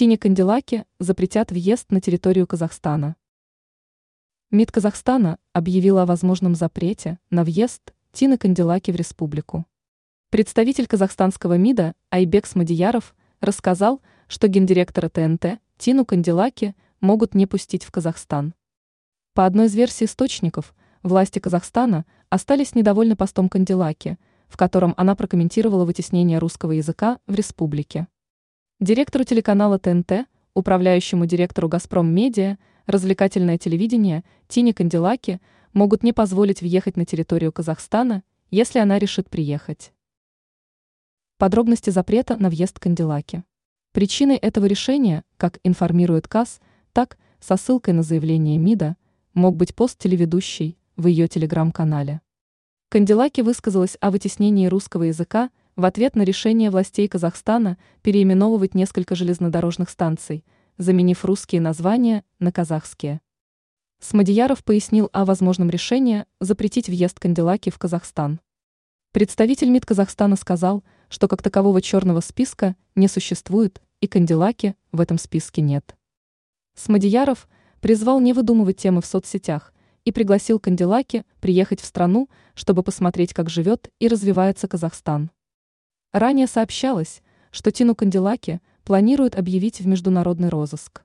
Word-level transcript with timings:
Тине 0.00 0.16
Канделаке 0.16 0.86
запретят 0.98 1.52
въезд 1.52 1.92
на 1.92 2.00
территорию 2.00 2.46
Казахстана. 2.46 3.16
МИД 4.50 4.72
Казахстана 4.72 5.36
объявила 5.52 6.04
о 6.04 6.06
возможном 6.06 6.54
запрете 6.54 7.18
на 7.28 7.44
въезд 7.44 7.92
Тины 8.10 8.38
Канделаки 8.38 8.92
в 8.92 8.96
республику. 8.96 9.66
Представитель 10.30 10.86
казахстанского 10.86 11.58
МИДа 11.58 11.92
Айбек 12.10 12.46
Смадияров 12.46 13.14
рассказал, 13.42 14.00
что 14.26 14.48
гендиректора 14.48 15.10
ТНТ 15.10 15.60
Тину 15.76 16.06
Канделаки 16.06 16.74
могут 17.02 17.34
не 17.34 17.44
пустить 17.44 17.84
в 17.84 17.90
Казахстан. 17.90 18.54
По 19.34 19.44
одной 19.44 19.66
из 19.66 19.74
версий 19.74 20.06
источников, 20.06 20.74
власти 21.02 21.40
Казахстана 21.40 22.06
остались 22.30 22.74
недовольны 22.74 23.16
постом 23.16 23.50
Канделаки, 23.50 24.16
в 24.48 24.56
котором 24.56 24.94
она 24.96 25.14
прокомментировала 25.14 25.84
вытеснение 25.84 26.38
русского 26.38 26.72
языка 26.72 27.18
в 27.26 27.34
республике. 27.34 28.06
Директору 28.80 29.24
телеканала 29.24 29.78
ТНТ, 29.78 30.26
управляющему 30.54 31.26
директору 31.26 31.68
«Газпром 31.68 32.14
Медиа», 32.14 32.56
развлекательное 32.86 33.58
телевидение 33.58 34.24
Тине 34.48 34.72
Канделаки 34.72 35.38
могут 35.74 36.02
не 36.02 36.14
позволить 36.14 36.62
въехать 36.62 36.96
на 36.96 37.04
территорию 37.04 37.52
Казахстана, 37.52 38.22
если 38.50 38.78
она 38.78 38.98
решит 38.98 39.28
приехать. 39.28 39.92
Подробности 41.36 41.90
запрета 41.90 42.38
на 42.38 42.48
въезд 42.48 42.78
Канделаки. 42.78 43.44
Причиной 43.92 44.36
этого 44.36 44.64
решения, 44.64 45.24
как 45.36 45.58
информирует 45.62 46.26
КАС, 46.26 46.58
так, 46.94 47.18
со 47.38 47.58
ссылкой 47.58 47.92
на 47.92 48.02
заявление 48.02 48.56
МИДа, 48.56 48.96
мог 49.34 49.56
быть 49.56 49.74
пост 49.74 49.98
телеведущей 49.98 50.78
в 50.96 51.06
ее 51.06 51.28
телеграм-канале. 51.28 52.22
Канделаки 52.88 53.42
высказалась 53.42 53.98
о 54.00 54.10
вытеснении 54.10 54.68
русского 54.68 55.02
языка 55.02 55.50
в 55.76 55.84
ответ 55.84 56.16
на 56.16 56.22
решение 56.22 56.70
властей 56.70 57.08
Казахстана 57.08 57.78
переименовывать 58.02 58.74
несколько 58.74 59.14
железнодорожных 59.14 59.90
станций, 59.90 60.44
заменив 60.78 61.24
русские 61.24 61.60
названия 61.60 62.24
на 62.38 62.52
казахские. 62.52 63.20
Смадияров 64.00 64.64
пояснил 64.64 65.10
о 65.12 65.24
возможном 65.24 65.68
решении 65.68 66.24
запретить 66.40 66.88
въезд 66.88 67.20
Канделаки 67.20 67.70
в 67.70 67.78
Казахстан. 67.78 68.40
Представитель 69.12 69.68
МИД 69.68 69.86
Казахстана 69.86 70.36
сказал, 70.36 70.84
что 71.08 71.28
как 71.28 71.42
такового 71.42 71.82
черного 71.82 72.20
списка 72.20 72.76
не 72.94 73.08
существует 73.08 73.82
и 74.00 74.06
Канделаки 74.06 74.74
в 74.92 75.00
этом 75.00 75.18
списке 75.18 75.60
нет. 75.60 75.96
Смадияров 76.76 77.48
призвал 77.80 78.20
не 78.20 78.32
выдумывать 78.32 78.78
темы 78.78 79.02
в 79.02 79.06
соцсетях 79.06 79.74
и 80.04 80.12
пригласил 80.12 80.58
Канделаки 80.58 81.24
приехать 81.40 81.80
в 81.80 81.84
страну, 81.84 82.30
чтобы 82.54 82.82
посмотреть, 82.82 83.34
как 83.34 83.50
живет 83.50 83.90
и 83.98 84.08
развивается 84.08 84.68
Казахстан. 84.68 85.30
Ранее 86.12 86.48
сообщалось, 86.48 87.22
что 87.52 87.70
Тину 87.70 87.94
Канделаки 87.94 88.60
планируют 88.84 89.36
объявить 89.36 89.80
в 89.80 89.86
международный 89.86 90.48
розыск. 90.48 91.02